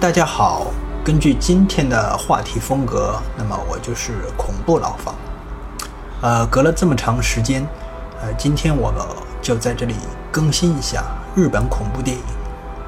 [0.00, 0.68] 大家好，
[1.04, 5.14] 根据今天的话题风格，那么我就是恐怖老房。
[6.22, 7.66] 呃，隔了这么长时间，
[8.22, 8.90] 呃，今天我
[9.42, 9.94] 就在这里
[10.32, 11.04] 更新一下
[11.36, 12.22] 日本恐怖电影，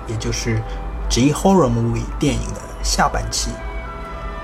[0.07, 0.63] 也就是
[1.11, 3.51] J Horror Movie 电影的下半期。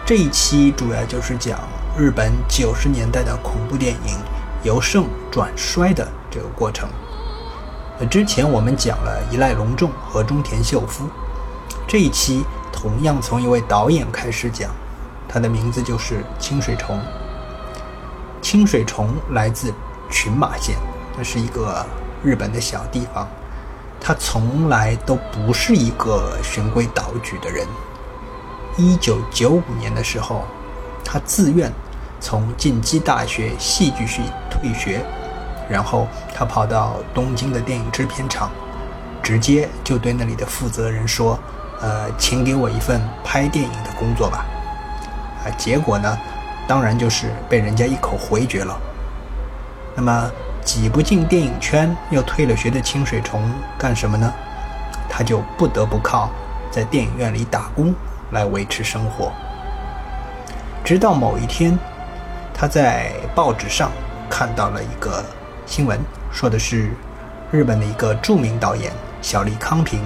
[0.04, 1.58] 这一期主要就是讲
[1.96, 4.18] 日本九十年代的恐怖电影
[4.62, 6.86] 由盛转衰的这个过程。
[7.98, 11.08] 呃，之前我们讲了伊赖隆重和中田秀夫。
[11.88, 14.70] 这一期同样从一位导演开始讲，
[15.26, 17.00] 他的名字就是清水崇。
[18.42, 19.72] 清水崇来自
[20.10, 20.76] 群马县，
[21.16, 21.84] 那是一个
[22.22, 23.26] 日本的小地方。
[23.98, 27.66] 他从来都不是一个循规蹈矩的人。
[28.76, 30.44] 一九九五年的时候，
[31.02, 31.72] 他自愿
[32.20, 35.02] 从进击大学戏剧系退学，
[35.70, 38.50] 然后他跑到东京的电影制片厂，
[39.22, 41.38] 直接就对那里的负责人说。
[41.80, 44.44] 呃，请给我一份拍电影的工作吧。
[45.44, 46.18] 啊，结果呢，
[46.66, 48.76] 当然就是被人家一口回绝了。
[49.94, 50.30] 那么
[50.64, 54.32] 挤不进电影圈又退了学的清水崇干什么呢？
[55.08, 56.30] 他就不得不靠
[56.70, 57.94] 在电影院里打工
[58.32, 59.32] 来维持生活。
[60.84, 61.78] 直到某一天，
[62.52, 63.90] 他在报纸上
[64.28, 65.24] 看到了一个
[65.64, 65.98] 新闻，
[66.30, 66.90] 说的是
[67.50, 70.00] 日本的一个著名导演小栗康平，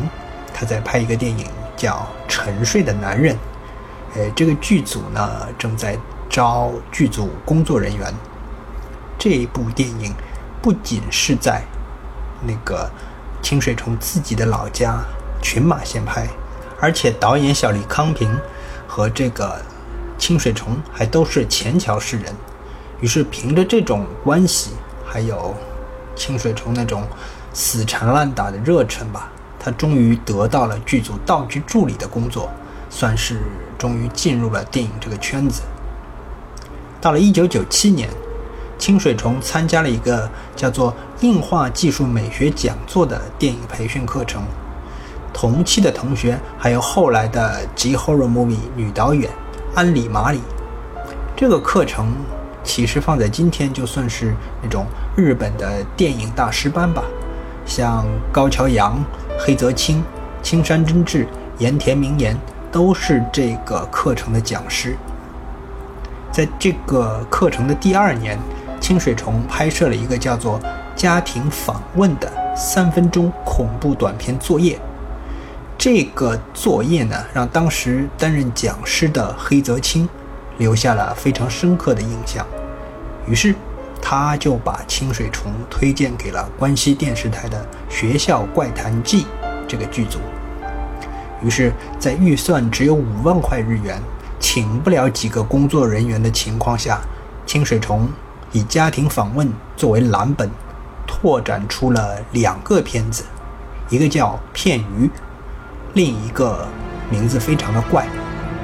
[0.55, 1.47] 他在拍一个电影。
[1.82, 3.34] 叫《沉睡的男人》，
[4.15, 5.98] 呃，这个剧组呢正在
[6.31, 8.15] 招剧组工作人员。
[9.19, 10.15] 这一部电影
[10.62, 11.60] 不仅是在
[12.41, 12.88] 那个
[13.43, 15.00] 清水崇自己的老家
[15.43, 16.28] 群马县拍，
[16.81, 18.32] 而且导演小李康平
[18.87, 19.60] 和这个
[20.16, 22.32] 清水崇还都是前桥市人。
[23.00, 24.70] 于是凭着这种关系，
[25.04, 25.53] 还有
[26.14, 27.04] 清水崇那种
[27.53, 29.32] 死缠烂打的热忱吧。
[29.65, 32.50] 他终于得到了剧组道具助理的工作，
[32.91, 33.41] 算是
[33.78, 35.62] 终于进入了电影这个圈子。
[37.00, 38.09] 到了1997年，
[38.78, 44.43] 清水崇参加了一个叫做“硬化技术美学讲座”的电影培训课程。
[45.33, 49.31] 同期的同学还有后来的 G Horror Movie 女导演
[49.75, 50.41] 安里马里。
[51.34, 52.12] 这个课程
[52.62, 54.84] 其实放在今天就算是那种
[55.17, 57.03] 日本的电影大师班吧，
[57.65, 59.03] 像高桥阳。
[59.45, 60.05] 黑泽清、
[60.41, 61.27] 青山真治、
[61.59, 62.39] 盐田明彦
[62.71, 64.97] 都是这个课程的讲师。
[66.31, 68.39] 在这个课程的第二年，
[68.81, 70.61] 清水崇拍摄了一个叫做
[70.95, 74.79] 《家庭访问》的三分钟恐怖短片作业。
[75.77, 80.09] 这个作业呢，让当时担任讲师的黑泽清
[80.59, 82.47] 留下了非常深刻的印象。
[83.27, 83.53] 于是。
[84.03, 89.23] 他就把清水崇推荐给了关西电视台的《学校怪谈记》
[89.69, 90.19] 这个剧组。
[91.41, 94.01] 于是，在预算只有五万块日元，
[94.39, 97.00] 请不了几个工作人员的情况下，
[97.47, 98.09] 清水崇
[98.50, 100.50] 以家庭访问作为蓝本，
[101.06, 103.25] 拓展出了两个片子，
[103.88, 105.06] 一个叫《片鱼》，
[105.94, 106.69] 另一个
[107.09, 108.06] 名字非常的怪。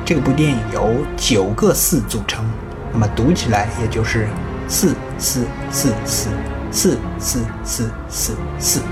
[0.04, 2.44] 这部电影由九个“四”组成，
[2.92, 4.28] 那么读起来也就是。
[4.68, 6.28] 四四四四
[6.70, 8.82] 四四四四四，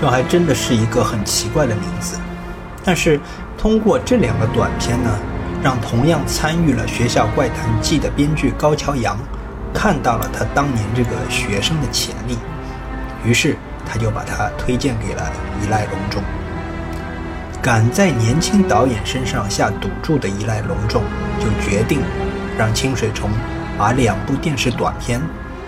[0.00, 2.18] 这还真的是一个很奇怪的名字。
[2.82, 3.20] 但是
[3.58, 5.10] 通过这两个短片呢，
[5.62, 9.18] 让同样参与了《学校怪谈记》的编剧高桥阳
[9.74, 12.38] 看到了他当年这个学生的潜力，
[13.22, 13.56] 于是
[13.86, 15.30] 他就把他推荐给了
[15.62, 16.22] 伊赖隆重。
[17.60, 21.02] 敢在年轻导演身上下赌注的伊赖隆重，
[21.38, 22.00] 就决定
[22.58, 23.30] 让清水崇。
[23.78, 25.20] 把两部电视短片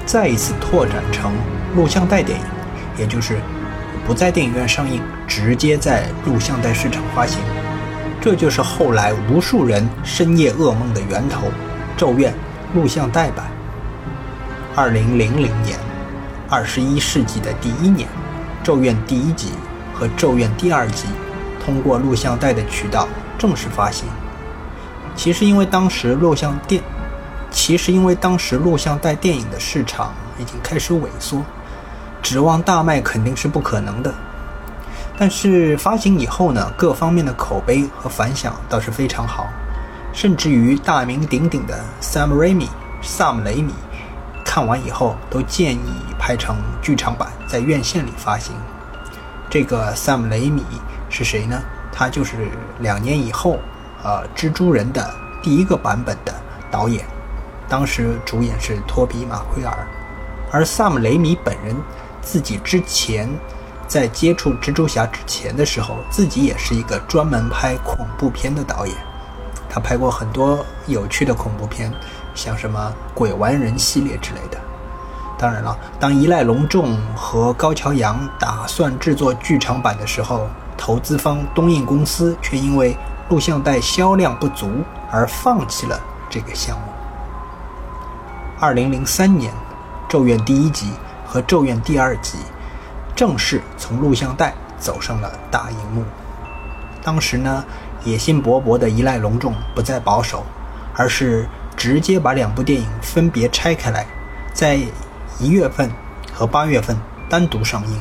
[0.07, 1.33] 再一次拓展成
[1.75, 2.45] 录像带电影，
[2.99, 3.39] 也就是
[4.07, 7.41] 不在电影院上映，直接在录像带市场发行。
[8.21, 11.47] 这就是后来无数人深夜噩梦的源头，
[11.97, 12.33] 《咒怨》
[12.75, 13.47] 录像带版。
[14.77, 15.79] 二零零零年，
[16.49, 18.09] 二十一世纪的第一年，
[18.63, 19.53] 《咒怨》第一集
[19.93, 21.07] 和《咒怨》第二集
[21.65, 23.09] 通过录像带的渠道
[23.39, 24.07] 正式发行。
[25.17, 26.83] 其实因为当时录像店。
[27.55, 31.41] 其实，因为当时录像带电影的市场已经开始萎缩，
[32.21, 34.13] 指望大卖肯定是不可能的。
[35.17, 39.47] 但是发行以后呢，各方面的口碑和反响倒是非常好，
[40.13, 42.67] 甚至于大名鼎鼎的 Sam Raimi
[43.01, 43.73] 萨姆雷米
[44.45, 48.53] 看完以后都建议拍成剧场版，在院线里发行。
[49.49, 50.65] 这个萨姆雷米
[51.09, 51.63] 是谁呢？
[51.93, 52.49] 他就是
[52.81, 53.61] 两年以后，
[54.03, 56.35] 呃，蜘蛛人的第一个版本的
[56.69, 57.07] 导演。
[57.69, 59.87] 当时主演是托比·马奎尔，
[60.51, 61.75] 而萨姆·雷米本人
[62.21, 63.29] 自己之前
[63.87, 68.97] 在接触蜘蛛侠之前的时候，自己也是一个专门拍恐怖片的导演。
[69.69, 71.93] 他拍过很多有趣的恐怖片，
[72.35, 74.59] 像什么《鬼玩人》系列之类的。
[75.37, 82.97] 当然了，当依赖隆重和高桥阳打算制作剧场版的时候，投资方东映公司却因为
[83.29, 84.71] 录像带销量不足
[85.11, 86.01] 而放弃了
[86.31, 86.94] 这个项目。
[88.61, 89.53] 二零零三年，
[90.09, 90.93] 《咒怨》第一集
[91.27, 92.39] 和《咒怨》第二集
[93.17, 96.05] 正式从录像带走上了大荧幕。
[97.03, 97.65] 当时呢，
[98.05, 100.45] 野心勃勃的一赖隆重不再保守，
[100.95, 104.07] 而是直接把两部电影分别拆开来，
[104.53, 104.79] 在
[105.41, 105.91] 一月份
[106.33, 106.97] 和八月份
[107.29, 107.99] 单独上映。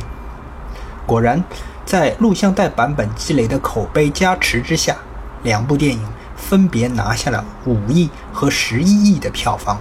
[1.08, 1.44] 果然，
[1.84, 4.96] 在录像带版本积累的口碑加持之下，
[5.42, 6.08] 两部电影
[6.38, 9.78] 分别拿下了五亿和十一亿的票房。《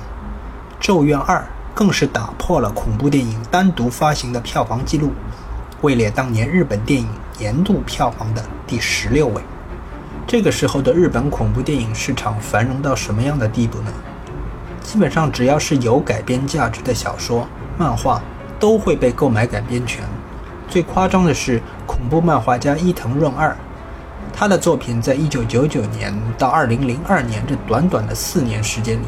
[0.82, 1.38] 咒怨二》
[1.72, 5.12] 更是打破了恐怖电影单独发行的票房纪录，
[5.80, 7.06] 位列当年日本电影
[7.38, 9.40] 年度票房的第十六位。
[10.26, 13.92] 这个时候的日本恐怖电影市场繁荣到什么样的地步呢？
[14.82, 17.46] 基本上只要是有改编价值的小说、
[17.78, 18.20] 漫画，
[18.58, 20.02] 都会被购买改编权。
[20.68, 23.56] 最夸张的是恐怖漫画家伊藤润二，
[24.32, 29.06] 他的作品在1999年到2002年这短短的四年时间里，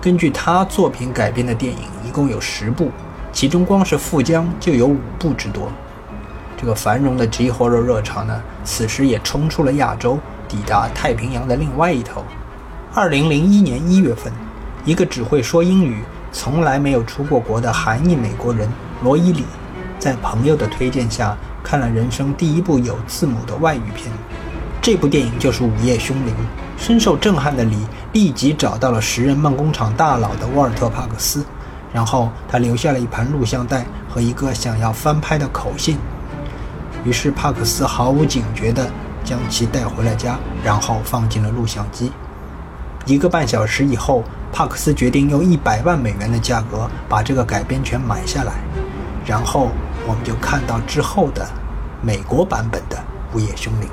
[0.00, 2.90] 根据他作品改编的电影一共有十部，
[3.32, 5.70] 其中光是富江就有五部之多。
[6.56, 10.18] 这个繁荣的 G horror 热潮呢，此时也冲出了亚洲，
[10.48, 12.24] 抵达太平洋的另外一头。
[12.94, 14.32] 2001年1月份。
[14.86, 18.66] 一个只会说英语、从来没有出过国的韩裔美国人
[19.02, 19.44] 罗伊里，
[19.98, 24.10] 在朋友的推荐下看了人生第一部有字母的外语片。
[24.82, 26.34] 这部电影就是《午夜凶铃》。
[26.78, 27.76] 深受震撼的李
[28.12, 31.44] 立即找到了时任梦工厂大佬的沃尔特·帕克斯，
[31.92, 35.98] 然后他留下了一盘录像带和一个想要翻拍的口信。
[37.04, 38.90] 于是帕克斯毫无警觉地
[39.22, 42.10] 将其带回了家，然后放进了录像机。
[43.04, 44.24] 一个半小时以后。
[44.52, 48.54] 帕克斯决定用一百万美元的价格把这个改编权买下来，
[49.24, 49.68] 然后
[50.08, 51.48] 我们就看到之后的
[52.02, 52.96] 美国版本的
[53.32, 53.88] 《午夜凶铃》。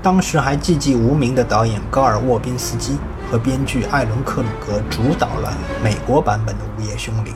[0.00, 2.96] 当时还寂寂无名的导演高尔沃宾斯基
[3.30, 5.52] 和编剧艾伦克鲁格主导了
[5.82, 7.32] 美国版本的《午夜凶铃》。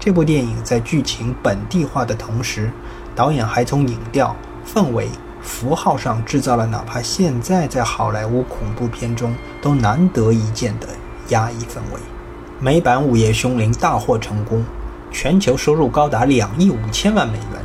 [0.00, 2.72] 这部电影在剧情本地化的同时，
[3.14, 4.34] 导演还从影调、
[4.66, 5.08] 氛围、
[5.42, 10.88] 符号上制造了哪怕现在在好莱坞恐怖片中都难得一见的。
[11.28, 12.00] 压抑氛围，
[12.58, 14.64] 美版《午夜凶铃》大获成功，
[15.12, 17.62] 全球收入高达两亿五千万美元，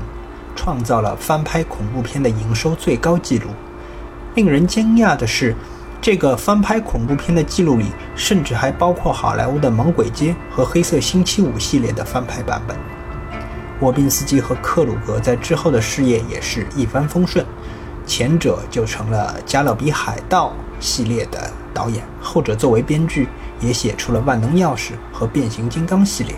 [0.55, 3.49] 创造了翻拍恐怖片的营收最高纪录。
[4.37, 5.55] 令人惊讶的是，
[5.99, 12.77] 这个翻拍恐怖片的记录里，甚至还包括好莱坞的《猛鬼街》和《黑色星期五》系列的翻拍版本。
[13.79, 17.43] 沃宾斯基和克鲁格在之后的事业也是一帆风顺，
[18.05, 23.27] 前者就成了《加勒比海盗》系列的导演，后者作为编剧。
[23.59, 26.35] 也写出了《万能钥匙》和《变形金刚》系列，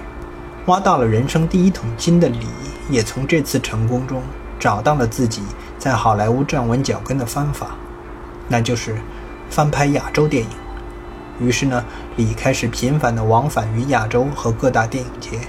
[0.68, 2.48] 挖到了人生第一桶金的李，
[2.90, 4.24] 也从这次成功中
[4.58, 5.42] 找到了自己
[5.78, 7.76] 在好莱坞站稳脚跟的方法，
[8.50, 8.98] 那就是
[9.50, 10.50] 翻拍亚洲电影。
[11.40, 11.86] 于是呢，
[12.18, 15.40] 李开始频繁地往返于亚洲和各大电影节，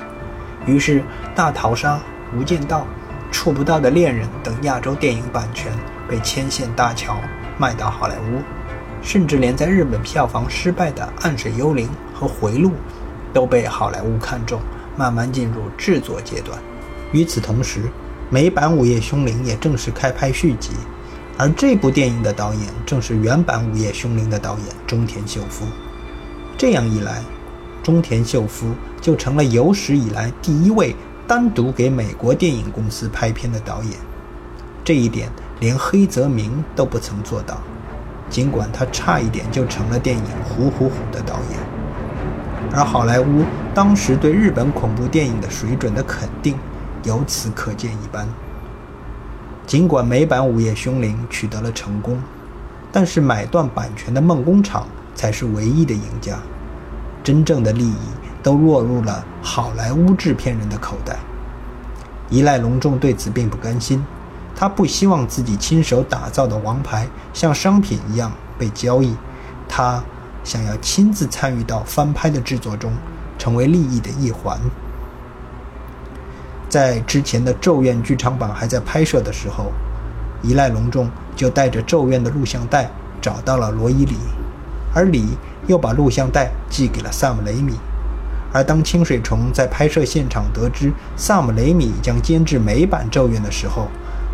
[0.66, 1.00] 于是
[1.34, 1.94] 《大逃杀》
[2.38, 2.78] 《无间道》
[3.32, 5.72] 《触不到的恋人》等亚洲电影版权
[6.08, 7.16] 被牵线搭桥
[7.58, 8.40] 卖到好莱坞。
[9.02, 12.68] 甚至连在日本票房失败的《暗水幽灵》和《回路》，
[13.32, 14.60] 都被好莱坞看中，
[14.94, 16.58] 慢慢进入制作阶段。
[17.10, 17.80] 与此同时，
[18.28, 20.72] 美版《午夜凶铃》也正式开拍续集，
[21.40, 25.64] 而这部电影的导演正是原版《午夜凶铃》的导演中田秀夫。
[26.58, 27.22] 这样一来，
[27.82, 30.94] 中田秀夫就成了有史以来第一位
[31.26, 33.94] 单独给美国电影公司拍片的导演。
[34.84, 35.30] 这一点
[35.60, 37.56] 连黑泽明都不曾做到。
[38.28, 41.58] 尽管他差一点就成了电影《虎虎虎》的导演，
[42.74, 46.54] 而好莱坞当时对日本恐怖电影的水准的肯定，
[47.04, 48.28] 由此可见一斑。
[49.70, 52.20] 尽管美版《午夜凶铃》取得了成功，
[52.90, 54.84] 但是买断版权的梦工厂
[55.14, 56.36] 才是唯一的赢家，
[57.22, 57.96] 真正的利益
[58.42, 61.20] 都落入了好莱坞制片人的口袋。
[62.30, 64.04] 依赖隆重对此并不甘心。
[64.56, 69.14] 他不希望自己亲手打造的王牌像商品一样被交易，
[69.68, 70.02] 他
[70.42, 72.92] 想要亲自参与到翻拍的制作中，
[73.38, 74.58] 成为利益的一环。
[76.70, 79.72] 在之前的《咒怨》剧场版还在拍摄的时候，
[80.40, 82.88] 一赖隆重就带着《咒怨》的录像带
[83.20, 84.14] 找到了罗伊里，
[84.94, 85.36] 而里
[85.66, 87.74] 又把录像带寄给了萨姆雷米，
[88.52, 93.88] 而当清水崇在拍摄现场得知萨姆·雷米将监制美版《咒怨》的时候，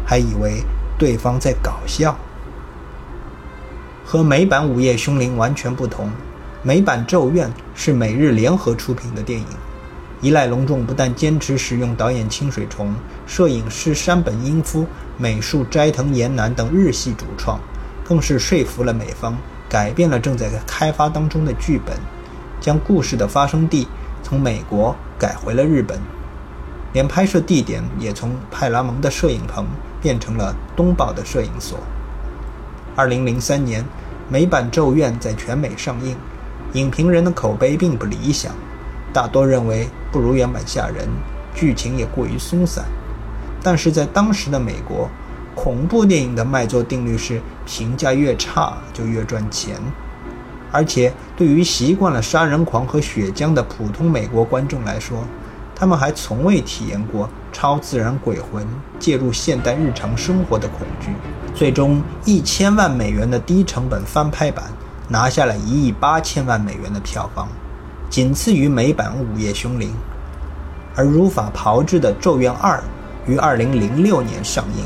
[0.07, 0.63] 还以为
[0.99, 2.15] 对方在搞笑。
[4.05, 6.11] 和美版《午夜凶铃》完全不同，
[6.63, 9.47] 美版《咒怨》是美日联合出品的电影。
[10.21, 12.95] 依赖隆重不但坚持使用导演清水崇、
[13.27, 14.87] 摄影师山本英夫、
[15.19, 17.61] 美术斋藤研男等日系主创，
[18.05, 19.37] 更是说服了美方
[19.69, 21.97] 改变了正在开发当中的剧本，
[22.61, 23.87] 将故事的发生地。
[24.23, 26.01] 从美国改回了日本，
[26.93, 29.65] 连拍摄地点也从派拉蒙的摄影棚
[30.03, 31.79] 变成了东宝的摄影所。
[32.97, 33.85] 二零零三年，
[34.29, 36.17] 美版《咒怨》在全美上映，
[36.73, 38.53] 影评人的口碑并不理想，
[39.17, 41.09] 大多认为不如原版吓人，
[41.55, 42.85] 剧情也过于松散。
[43.63, 45.09] 但是在当时的美国，
[45.55, 49.77] 恐怖电影的卖座定律是评价越差就越赚钱。
[50.71, 55.25] 而且，对于习惯了杀人狂和血浆的普通美国观众来说，
[55.75, 58.67] 他们还从未体验过超自然鬼魂
[58.99, 61.09] 介入现代日常生活的恐惧。
[61.55, 64.67] 最终，一千万美元的低成本翻拍版
[65.09, 67.49] 拿下了一亿八千万美元的票房，
[68.09, 69.89] 仅次于美版《午夜凶铃》。
[70.95, 72.79] 而如法炮制的《咒怨二》
[73.31, 74.85] 于二零零六年上映，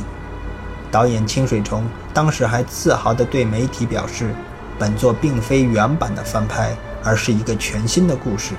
[0.90, 4.34] 导演清水崇当时还自豪地对媒体表示。
[4.78, 6.74] 本作并非原版的翻拍，
[7.04, 8.54] 而是一个全新的故事。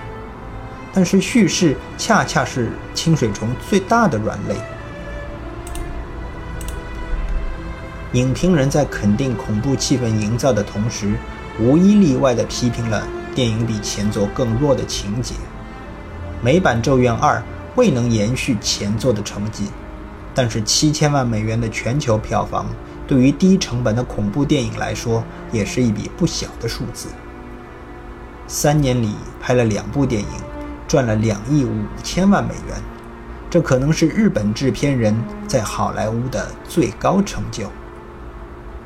[0.93, 4.55] 但是叙事恰恰是清水崇最大的软肋。
[8.13, 11.15] 影评人在肯定恐怖气氛营造的同时，
[11.59, 13.01] 无一例外地批评了
[13.33, 15.35] 电影比前作更弱的情节。
[16.41, 17.37] 美版《咒怨二》
[17.75, 19.67] 未能延续前作的成绩，
[20.33, 22.65] 但是七千万美元的全球票房。
[23.07, 25.21] 对于低成本的恐怖电影来说，
[25.51, 27.09] 也是一笔不小的数字。
[28.47, 30.27] 三年里拍了两部电影，
[30.87, 32.81] 赚了两亿五千万美元，
[33.49, 35.13] 这可能是日本制片人
[35.45, 37.69] 在好莱坞的最高成就。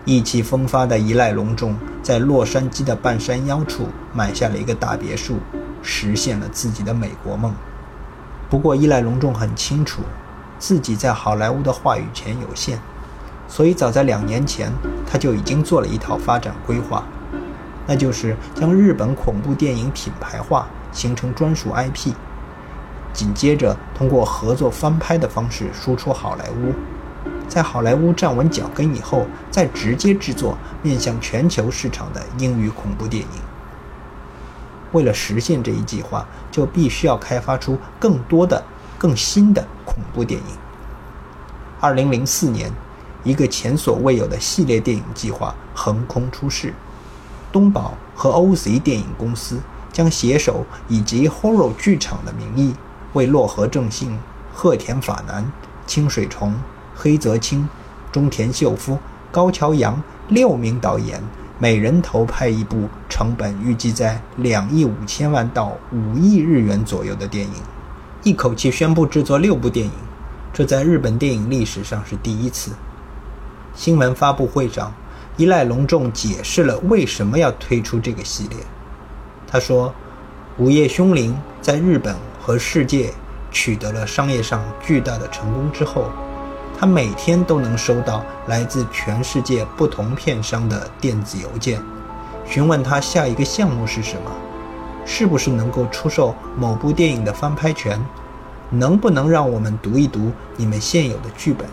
[0.06, 5.38] 意气风发的伊赖隆重在洛杉矶的半山腰处买下了一个大别墅，
[5.82, 7.52] 实现了自己的美国梦。
[8.48, 10.04] 不过，伊赖隆重很清楚，
[10.60, 12.80] 自己在好莱坞的话语权有限。
[13.48, 14.72] 所以，早在两年前，
[15.08, 17.04] 他就已经做了一套发展规划，
[17.88, 22.14] 那就是将日本恐怖电影品牌化，形成专属 IP，
[23.12, 26.74] 紧接着通过合作翻拍的方式输出好莱坞，
[27.48, 33.42] 在好莱坞站稳脚跟以后，再直接制作面向全球市场的英语恐怖电影。
[34.92, 38.64] 为了实现这一计划，就必须要开发出更多的、
[38.98, 40.58] 更新的恐怖电影。
[41.80, 42.72] 二零零四年。
[43.26, 46.76] 一个前所未有的系列电影计划横空出世，
[47.52, 49.60] 东宝和 OZ 电影公司
[49.92, 52.76] 将携手以及 Horror 剧场的名义，
[53.14, 54.16] 为洛河正信、
[54.54, 55.52] 鹤田法男、
[55.88, 56.54] 清水崇、
[56.96, 57.68] 黑泽清、
[58.12, 58.98] 中田秀夫、
[59.32, 61.22] 高桥阳六名导演
[61.60, 67.54] 每人投拍一部成本预计在两亿五千万到五亿日元左右的电影，
[68.24, 69.92] 一口气宣布制作六部电影，
[70.54, 72.72] 这在日本电影历史上是第一次。
[73.76, 74.94] 新闻发布会上，
[75.36, 78.58] 伊赖隆重解释了为什么要推出这个系列。
[79.48, 79.90] 他说
[80.64, 83.14] ：“《午夜凶铃》在日本和世界
[83.52, 86.10] 取得了商业上巨大的成功之后，
[86.78, 91.82] 他每天都能收到来自全世界不同片商的电子邮件，
[92.46, 94.32] 询问他下一个项目是什么，
[95.06, 98.00] 是不是能够出售某部电影的翻拍权，
[98.70, 101.68] 能不能让我们读一读你们现有的剧本，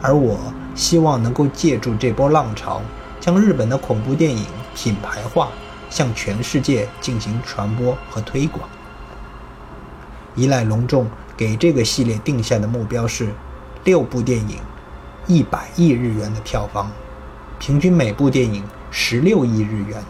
[0.00, 0.38] 而我。”
[0.72, 2.80] 希望能够借助这波浪潮，
[3.18, 5.48] 将日本的恐怖电影品牌化，
[5.90, 8.66] 向全世界进行传播和推广。
[10.36, 13.30] 依赖隆重给这个系列定下的目标是
[13.90, 14.56] 六部电影，
[15.26, 16.92] 一百亿日元的票房，
[17.58, 20.00] 平均每部电影十六亿日元。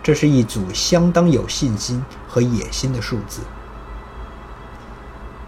[0.00, 3.40] 这是一组相当有信心和野心的数字。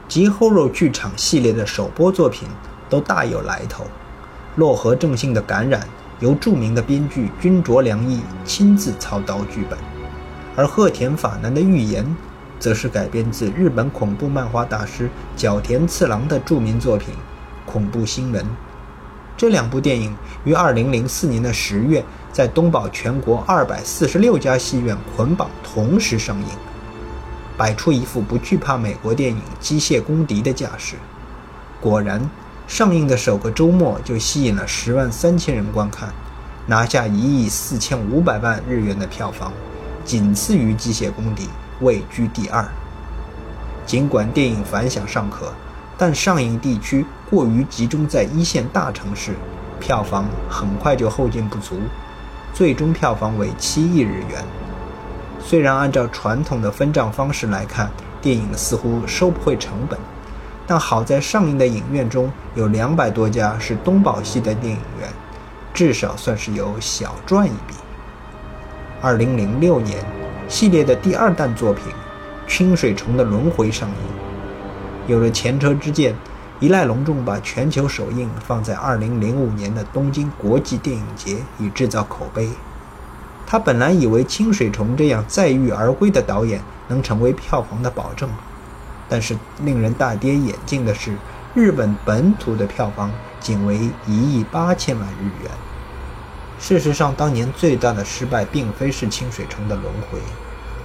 [0.09, 2.49] 吉 horror 剧场系列的首播作品
[2.91, 3.87] 都大有来头。
[4.57, 5.87] 洛河正信的感染
[6.19, 9.79] 由著名的编剧君卓良义亲自操刀剧本，
[10.57, 12.05] 而鹤田法男的预言
[12.59, 17.15] 则是改编自日本恐怖漫画大师角田次郎的著名作品
[17.67, 18.43] 《恐怖新闻》。
[19.37, 26.47] 这两部电影于2004年的十月在东宝全国246家戏院捆绑同时上映，
[27.59, 30.95] 摆出一副不惧怕美国电影机械公敌的架势。
[31.81, 32.27] 果然。
[32.69, 36.13] 上映的首个周末就吸引了十万三千人观看，
[36.67, 39.53] 拿下一亿四千五百万日元的票房，
[40.05, 41.45] 仅次于《机械公敌》，
[41.81, 42.67] 位居第二。
[43.87, 45.53] 尽管电影反响尚可，
[45.99, 49.35] 但上映地区过于集中在一线大城市，
[49.81, 51.77] 票房很快就后劲不足，
[52.53, 54.45] 最终票房为七亿日元。
[55.41, 59.99] 虽然按照传统的分账方式来看，电影似乎收不回成本，
[60.67, 65.09] 但好在上映的影院中有两百多家是东宝系的电影院，
[65.73, 67.75] 至少算是有小赚一笔。
[69.01, 70.05] 二零零六年，
[70.49, 71.85] 系列的第二弹作品。
[72.49, 73.95] 《清水虫的轮回》上映，
[75.07, 76.15] 有了前车之鉴，
[76.59, 82.49] 一赖隆重把全球首映放在2005年的东京国际电影节，以制造口碑。
[83.47, 88.29] 他本来以为清水崇这样载誉而归的导演能成为票房的保证，
[89.09, 91.17] 但是令人大跌眼镜的是，
[91.55, 95.51] 日本本土的票房仅为一亿八千万日元。
[96.59, 100.19] 事实上，当年最大的失败并非是清水崇的轮回。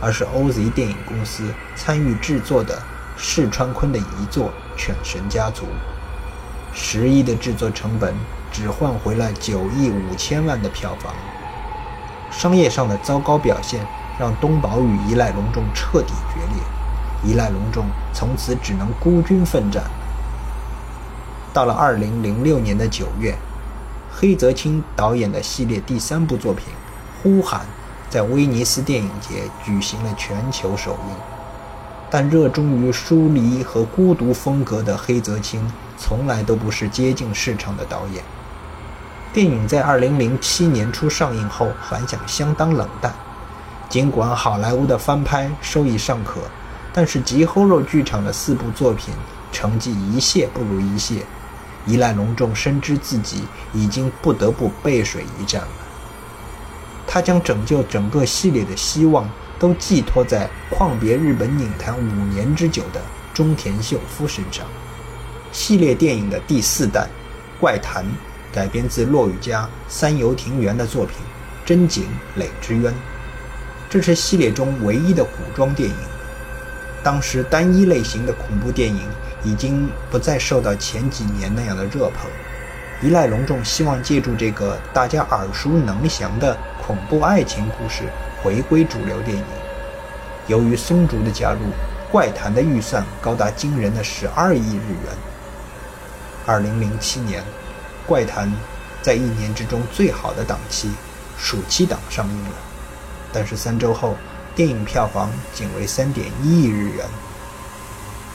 [0.04, 2.82] 而是 OZ 电影公司参与制作的
[3.24, 5.66] 世川昆的遗作《犬神家族》，
[6.74, 8.16] 十亿的制作成本
[8.52, 11.14] 只换回了九亿五千万的票房。
[12.32, 13.86] 商业上的糟糕表现
[14.20, 19.84] 让东宝与一赖隆重彻底决裂，一赖隆重从此只能孤军奋战。
[21.54, 23.38] 到了二零零六年的九月，
[24.12, 26.66] 黑泽清导演的系列第三部作品
[27.22, 27.62] 《呼喊》。
[28.10, 31.16] 在威尼斯电影节举行了全球首映，
[32.12, 35.66] 但热衷于疏离和孤独风格的黑泽清
[35.98, 38.22] 从来都不是接近市场的导演。
[39.32, 43.14] 电影在2007年初上映后反响相当冷淡，
[43.90, 46.42] 尽管好莱坞的翻拍收益尚可，
[46.92, 49.14] 但是吉后肉剧场的四部作品
[49.54, 51.22] 成绩一泻不如一泻，
[51.86, 55.70] 一赖隆重深知自己已经不得不背水一战了。
[57.08, 59.30] 他将拯救整个系列的希望
[59.62, 63.00] 都寄托在旷别日本影坛五年之久的
[63.32, 64.66] 中田秀夫身上。
[65.52, 67.08] 系列电影的第四弹
[67.62, 68.04] 《怪谈》
[68.52, 71.18] 改编自骆羽家三游庭园的作品
[71.64, 72.92] 《真井垒之渊》，
[73.88, 75.96] 这是系列中唯一的古装电影。
[77.04, 79.08] 当时单一类型的恐怖电影
[79.44, 82.32] 已经不再受到前几年那样的热捧。
[83.04, 88.06] 一赖隆重希望借助这个大家耳熟能详的恐怖爱情故事
[88.44, 89.44] 回归主流电影。
[90.48, 91.60] 由于松竹的加入，
[92.12, 95.18] 《怪谈》的预算高达惊人的十二亿日元。
[96.46, 97.42] 二零零七年，
[98.06, 98.48] 《怪谈》
[99.02, 100.92] 在一年之中最好的档期——
[101.38, 102.56] 暑期档上映了，
[103.32, 104.16] 但是三周后，
[104.56, 107.06] 电影票房仅为三点一亿日元。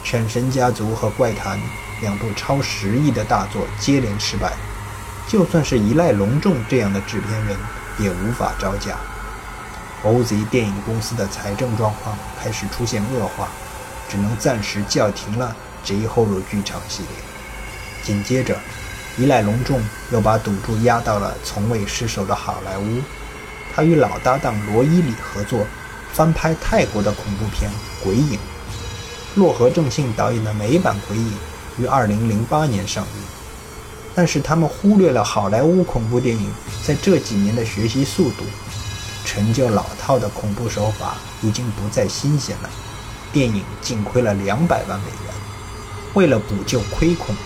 [0.08, 1.58] 《犬神家族》和《怪谈》。
[2.02, 4.52] 两部超十亿的大作接连失败，
[5.26, 7.56] 就算是依赖隆重这样的制片人
[7.98, 8.98] 也无法招架。
[10.06, 13.48] OZ 电影公司的财政状况开始出现恶化，
[14.08, 17.10] 只能暂时叫停了 J 后入剧场系列。
[18.04, 18.56] 紧接着，
[19.18, 23.02] 依赖隆重又把赌注压到了从未失手的好莱坞，
[23.74, 25.66] 他与老搭档罗伊里合作
[26.12, 27.68] 翻拍泰国的恐怖片
[28.04, 28.34] 《鬼影》，
[29.34, 31.30] 洛河正信导演的美版《鬼影》。
[31.78, 33.10] 于二零零八年上映，
[34.14, 36.50] 但是他们忽略了好莱坞恐怖电影
[36.82, 38.44] 在这几年的学习速度，
[39.26, 42.70] 陈旧老套的恐怖手法已经不再新鲜了。
[43.30, 45.34] 电影净亏了两百万美元。
[46.14, 47.36] 为了补救亏空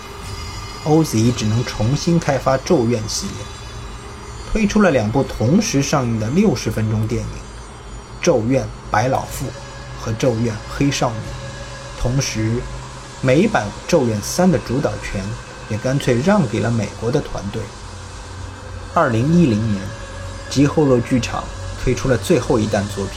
[0.85, 3.35] ，OZ 只能重新开发《咒怨》系列，
[4.53, 7.27] 推出了两部同时上映的六十分钟电影
[8.21, 9.45] 《咒怨白老妇》
[9.99, 11.17] 和《咒怨黑少女》，
[12.01, 12.61] 同时。
[13.23, 15.23] 美版《咒怨三》的主导权
[15.69, 17.61] 也干脆让给了美国的团队。
[18.95, 19.79] 二零一零年，
[20.49, 21.43] 吉后洛剧场
[21.81, 23.15] 推出了最后一弹作品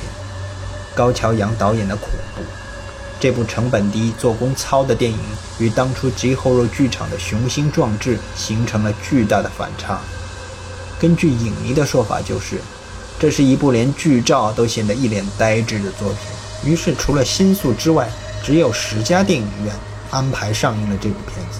[0.94, 2.42] ——高桥阳导演的恐怖。
[3.20, 5.18] 这部成本低、做工糙的电影
[5.58, 10.00] 与当初吉后洛剧场的雄心壮志形成了巨大的反差。
[11.00, 12.60] 根据影迷的说法，就是
[13.18, 16.72] 这是一部连剧照都显得一脸呆滞的作品。
[16.72, 18.08] 于是，除了新宿之外，
[18.42, 19.74] 只有十家电影院。
[20.10, 21.58] 安排上映了这部片子。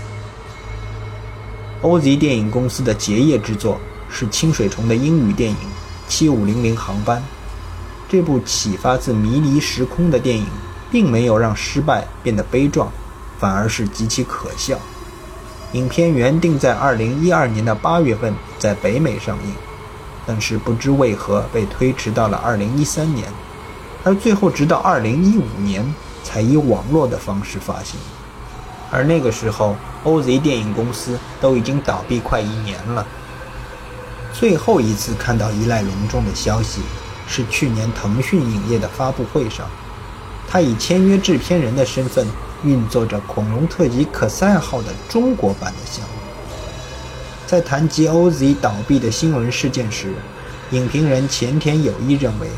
[1.83, 5.57] OZ 电影公司的结业之作是清水虫的英语电影
[6.09, 7.19] 《七五零零航班》。
[8.09, 10.47] 这部启发自迷离时空的电影，
[10.91, 12.91] 并没有让失败变得悲壮，
[13.39, 14.79] 反而是极其可笑。
[15.73, 19.55] 影片原定在2012年的8月份在北美上映，
[20.25, 23.29] 但是不知为何被推迟到了2013年，
[24.05, 27.99] 而最后直到2015年才以网络的方式发行。
[28.93, 33.05] 而那个时候，OZ 电影公司都已经倒闭快一年了。
[34.35, 36.81] 最后一次看到依赖隆重的消息，
[37.29, 39.71] 是去年腾讯影业的发布会上，
[40.49, 42.27] 他以签约制片人的身份
[42.65, 46.15] 运作着《恐龙特辑可赛号》的中国版的项目。
[47.47, 50.13] 在谈及 OZ 倒闭的新闻事件时，
[50.73, 52.49] 影评人前田有一认为，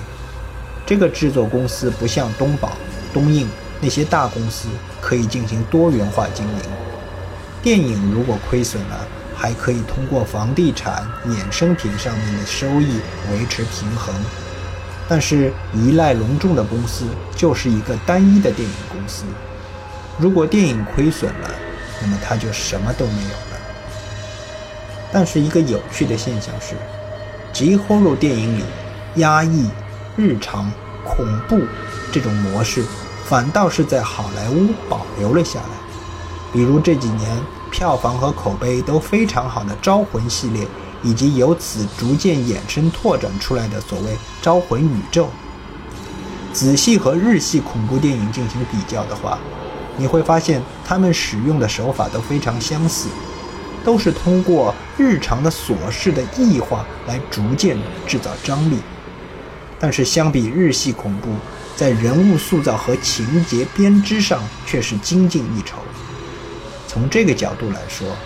[0.86, 2.72] 这个制作公司不像东宝、
[3.12, 3.46] 东映
[3.82, 6.58] 那些大公司可以进行多元化经营。
[7.62, 14.14] 电影如果亏损了，还可以通过房地产衍生品上面的收益维持平衡。
[15.08, 17.04] 但是依赖隆重的公司
[17.36, 19.24] 就是一个单一的电影公司，
[20.18, 21.50] 如果电影亏损了，
[22.02, 23.60] 那么它就什么都没有了。
[25.12, 26.74] 但是一个有趣的现象是
[27.52, 28.64] ，G horror 电影里
[29.16, 29.70] 压抑、
[30.16, 30.72] 日常、
[31.04, 31.60] 恐怖
[32.10, 32.82] 这种模式，
[33.26, 35.68] 反倒是在好莱坞保留了下来。
[36.52, 37.30] 比如这几年
[37.70, 40.66] 票房和口碑都非常好的《招魂》系列，
[41.02, 45.28] 以及由此逐渐衍生拓展出来的所谓“招魂宇宙”。
[46.52, 49.38] 仔细和日系恐怖电影进行比较的话，
[49.96, 53.08] 你会发现他们使用的手法都非常相似。
[53.84, 58.78] 都是通过日常的琐事的异化来逐渐制造张力，
[59.78, 61.28] 但是相比日系恐怖，
[61.76, 65.76] 在人物塑造和情节编织上却是精进一筹。
[66.86, 68.16] 从这个角度来说，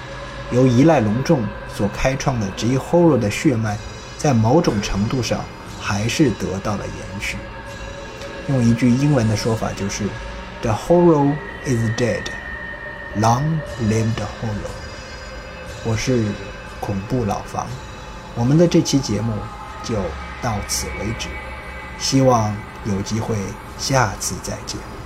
[0.51, 1.43] 由依赖隆重
[1.75, 3.77] 所开创的 G horror 的血脉，
[4.19, 5.45] 在某种程度上
[5.81, 7.37] 还是得到了延续。
[8.49, 10.05] 用一句英文的说法就是
[10.61, 12.25] “The horror is dead,
[13.17, 13.43] long
[13.89, 14.71] live the horror”。
[15.85, 16.25] 我是
[16.81, 17.67] 恐怖老房，
[18.35, 19.33] 我们的这期节目
[19.83, 19.95] 就
[20.43, 21.29] 到此为止，
[21.99, 23.37] 希望有机会
[23.79, 25.00] 下次再见。